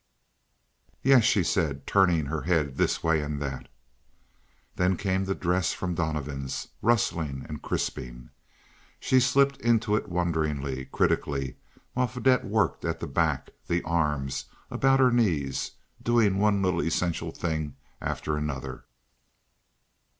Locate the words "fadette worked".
12.07-12.83